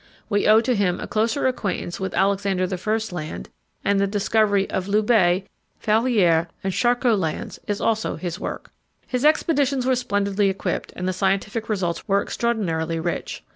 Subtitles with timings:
[0.29, 2.99] We owe to him a closer acquaintance with Alexander I.
[3.13, 3.49] Land,
[3.85, 5.43] and the discovery of Loubet,
[5.79, 8.71] Fallières and Charcot Lands is also his work.
[9.05, 13.43] His expeditions were splendidly equipped, and the scientific results were extraordinarily rich.